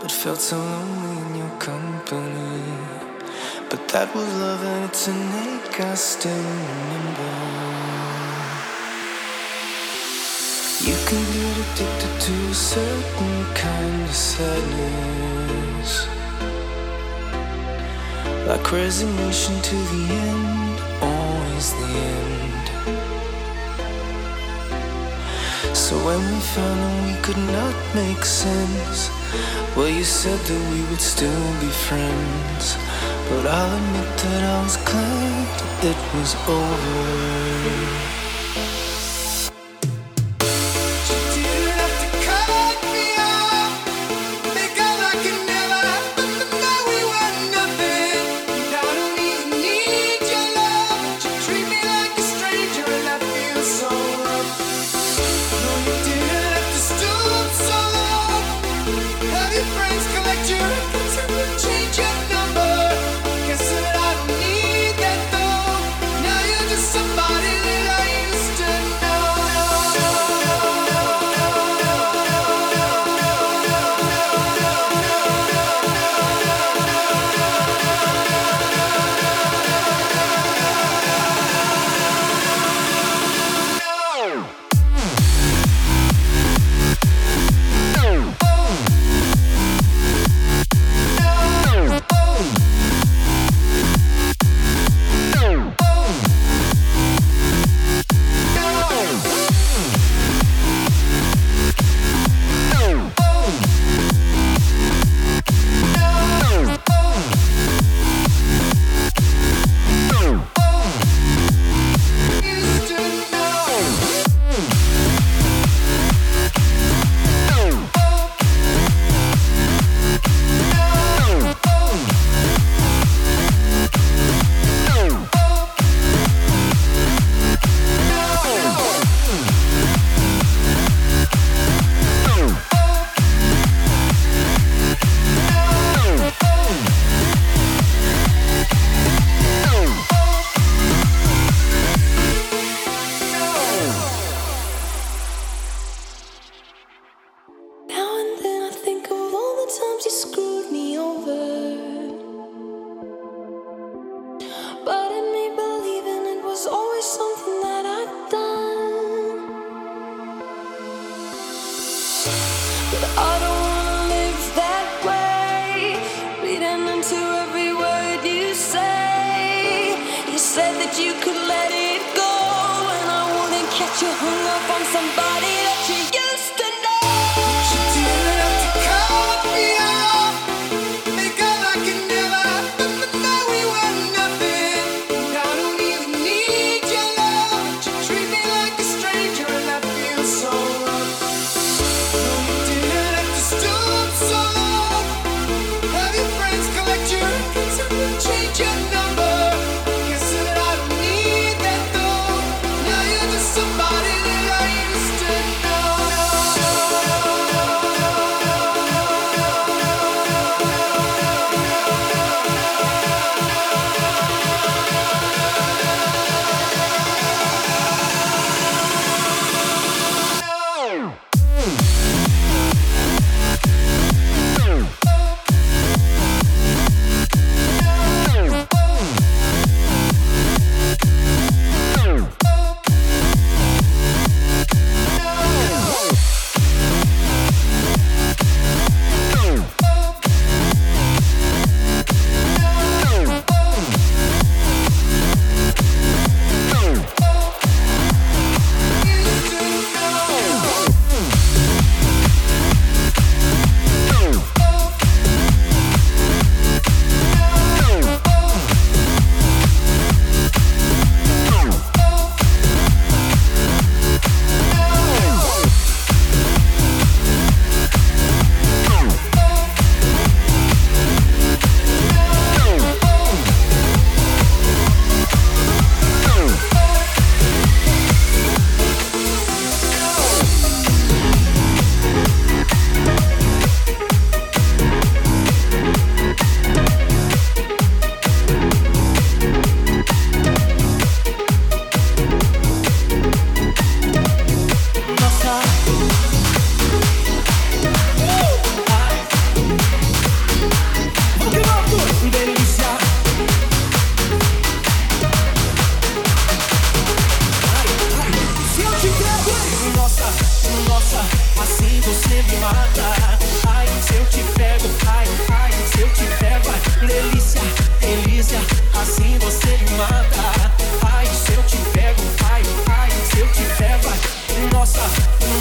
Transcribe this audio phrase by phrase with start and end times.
[0.00, 2.62] but felt so lonely in your company.
[3.68, 8.19] But that was love and it's an ache I still remember.
[11.10, 15.90] Can get addicted to a certain kind of sadness.
[18.46, 22.66] Like resignation to the end, always the end.
[25.76, 29.10] So when we found that we could not make sense,
[29.74, 32.76] well, you said that we would still be friends.
[33.28, 38.19] But I'll admit that I was glad it was over.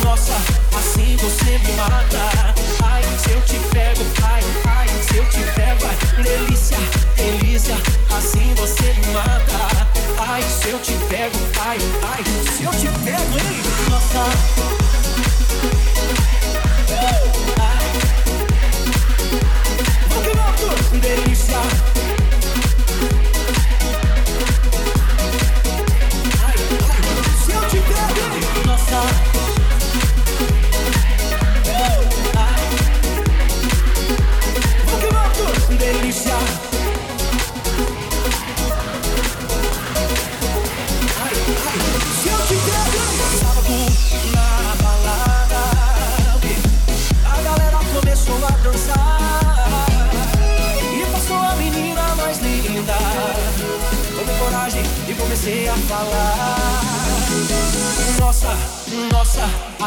[0.10, 0.34] nossa,
[0.76, 2.56] assim você me mata.
[2.84, 6.49] Ai, se eu te pego, ai, ai, se eu te pego, vai.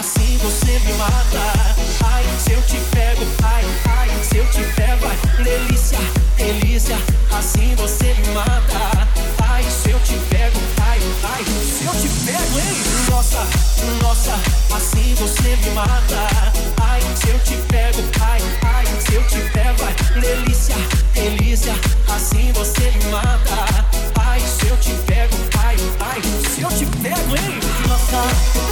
[0.02, 1.76] Assim você me mata.
[2.04, 5.98] Ai, se eu te pego, ai, ai, se eu te pego, ai, delícia,
[6.36, 6.96] delícia,
[7.30, 9.08] assim você me mata.
[9.48, 12.82] Ai, se eu te pego, ai, ai, se eu te pego, hein?
[13.10, 13.46] Nossa,
[14.02, 14.34] nossa,
[14.74, 16.52] assim você me mata.
[16.82, 18.40] Ai, se eu te pego, ai,
[18.74, 20.76] ai, se eu te pego, ai, delícia,
[21.14, 21.74] delícia,
[22.12, 23.86] assim você me mata.
[24.20, 26.20] Ai, se eu te pego, ai, ai,
[26.52, 27.60] se eu te pego, hein?
[27.86, 28.71] Nossa.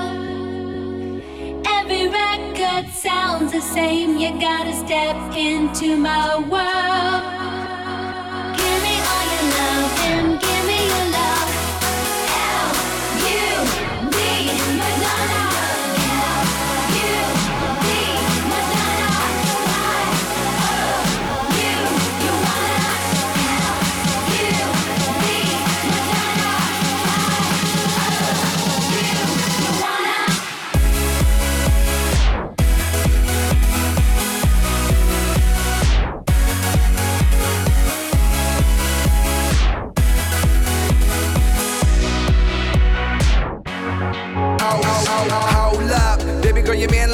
[2.81, 7.50] Record sounds the same, you gotta step into my world.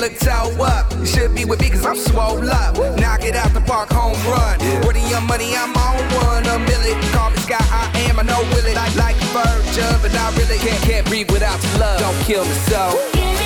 [0.09, 0.91] Look toe up.
[0.99, 2.75] You should be with me cause I'm swole up.
[2.99, 4.59] Knock it out the park, home run.
[4.83, 6.45] Where the money, I'm on one.
[6.45, 8.75] A million, call me Sky, I am, I know will it.
[8.75, 11.99] Like, like Virgin, but I really can't, can't breathe without your love.
[11.99, 13.27] Don't kill me so.
[13.33, 13.36] a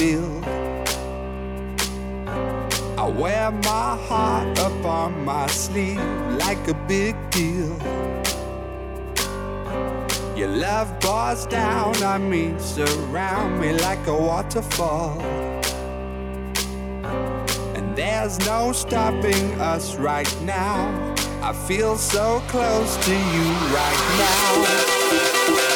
[0.00, 0.42] field.
[2.96, 6.00] I wear my heart up on my sleeve
[6.44, 7.76] like a big deal.
[10.34, 15.20] Your love pours down on me, surround me like a waterfall.
[17.76, 20.78] And there's no stopping us right now.
[21.42, 23.46] I feel so close to you
[23.78, 25.69] right now.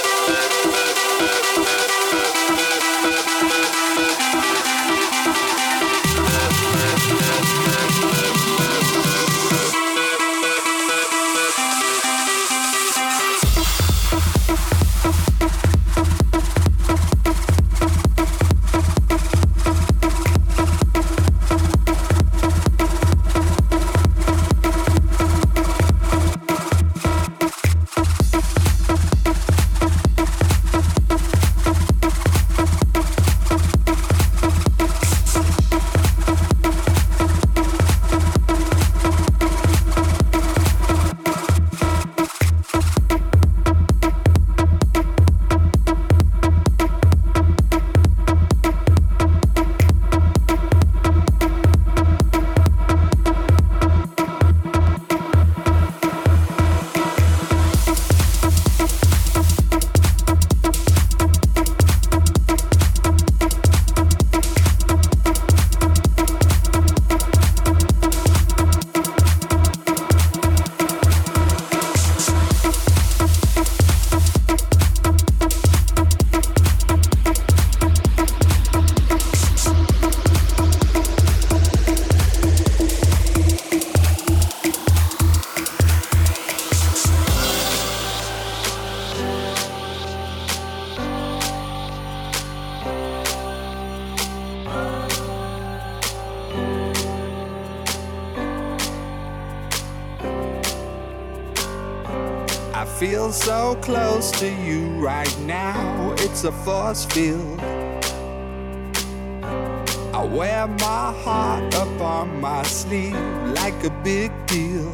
[110.14, 113.14] I wear my heart up on my sleeve
[113.54, 114.90] like a big deal.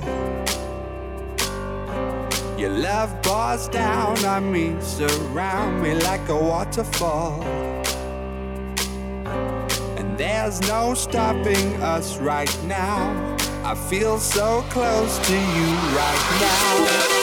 [2.59, 7.41] Your love pours down on me, surround me like a waterfall.
[9.97, 13.37] And there's no stopping us right now.
[13.65, 17.20] I feel so close to you right now.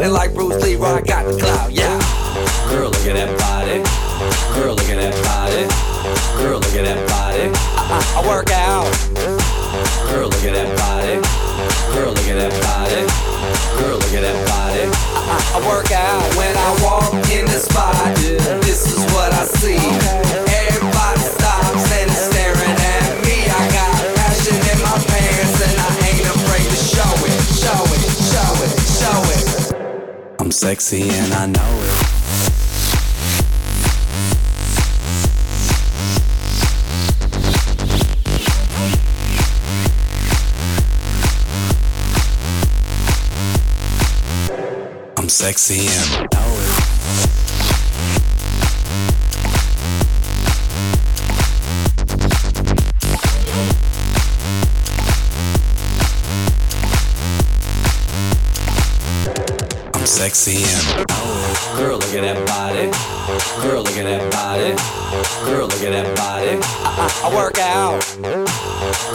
[0.00, 1.70] And like Bruce Lee, I got the clout.
[1.70, 1.98] Yeah.
[2.68, 3.84] Girl, look at that body.
[4.56, 5.68] Girl, look at that body.
[6.40, 7.52] Girl, look at that body.
[7.76, 8.88] I, I, I work out.
[10.08, 11.20] Girl, look at that body.
[11.92, 13.02] Girl, look at that body.
[13.76, 14.84] Girl, look at that body.
[14.88, 18.16] I, I, I work out when I walk in the spot.
[18.64, 19.76] This is what I see.
[19.76, 22.10] Everybody stops and
[30.60, 32.00] sexy and I know it.
[45.16, 46.29] I'm sexy and
[67.30, 68.00] I, work out.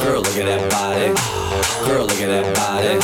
[0.04, 1.12] Girl, look at that body.
[1.88, 2.96] Girl, look at that body.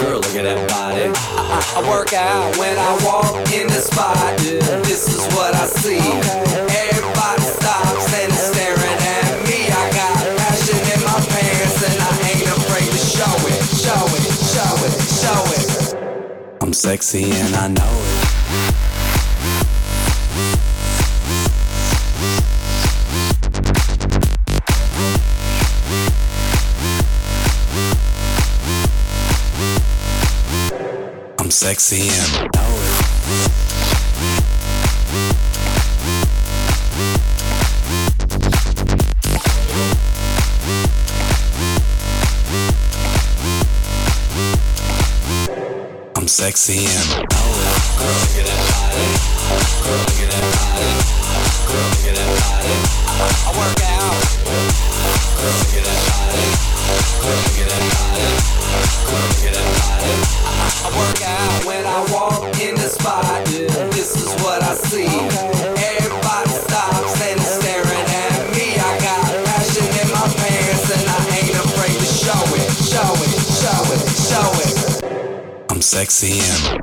[0.00, 1.08] Girl, look at that body.
[1.08, 4.38] I, I, I work out when I walk in the spot.
[4.38, 5.98] This is what I see.
[5.98, 9.68] Everybody stops and is staring at me.
[9.72, 14.28] I got passion in my pants and I ain't afraid to show it, show it,
[14.52, 16.62] show it, show it.
[16.62, 18.23] I'm sexy and I know it.
[50.74, 52.76] Girl, look at that body.
[53.24, 54.20] I, work out.
[55.40, 56.44] Girl, that body.
[57.22, 58.53] Girl, that body.
[60.84, 63.46] I work out when I walk in the spot.
[63.46, 65.08] This is what I see.
[65.08, 68.76] Everybody stops and is staring at me.
[68.76, 73.32] I got passion in my pants and I ain't afraid to show it, show it,
[73.64, 75.70] show it, show it.
[75.70, 76.80] I'm sexy and